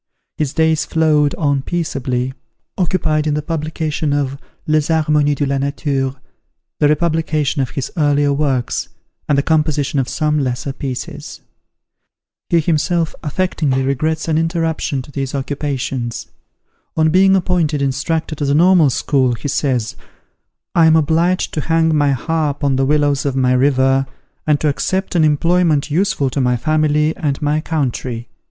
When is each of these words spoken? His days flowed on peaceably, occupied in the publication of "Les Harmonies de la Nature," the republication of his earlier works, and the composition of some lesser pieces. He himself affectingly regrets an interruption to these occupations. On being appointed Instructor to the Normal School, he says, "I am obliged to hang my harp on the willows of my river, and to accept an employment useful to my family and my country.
His 0.35 0.51
days 0.55 0.83
flowed 0.83 1.35
on 1.35 1.61
peaceably, 1.61 2.33
occupied 2.75 3.27
in 3.27 3.35
the 3.35 3.43
publication 3.43 4.13
of 4.13 4.35
"Les 4.65 4.87
Harmonies 4.87 5.35
de 5.35 5.45
la 5.45 5.59
Nature," 5.59 6.15
the 6.79 6.87
republication 6.87 7.61
of 7.61 7.69
his 7.69 7.91
earlier 7.95 8.33
works, 8.33 8.89
and 9.29 9.37
the 9.37 9.43
composition 9.43 9.99
of 9.99 10.09
some 10.09 10.39
lesser 10.39 10.73
pieces. 10.73 11.41
He 12.49 12.61
himself 12.61 13.13
affectingly 13.21 13.83
regrets 13.85 14.27
an 14.27 14.39
interruption 14.39 15.03
to 15.03 15.11
these 15.11 15.35
occupations. 15.35 16.25
On 16.97 17.09
being 17.11 17.35
appointed 17.35 17.79
Instructor 17.79 18.33
to 18.33 18.45
the 18.45 18.55
Normal 18.55 18.89
School, 18.89 19.33
he 19.35 19.49
says, 19.49 19.95
"I 20.73 20.87
am 20.87 20.95
obliged 20.95 21.53
to 21.53 21.61
hang 21.61 21.95
my 21.95 22.09
harp 22.13 22.63
on 22.63 22.75
the 22.75 22.87
willows 22.87 23.23
of 23.23 23.35
my 23.35 23.53
river, 23.53 24.07
and 24.47 24.59
to 24.61 24.67
accept 24.67 25.13
an 25.13 25.23
employment 25.23 25.91
useful 25.91 26.31
to 26.31 26.41
my 26.41 26.57
family 26.57 27.15
and 27.15 27.39
my 27.39 27.61
country. 27.61 28.27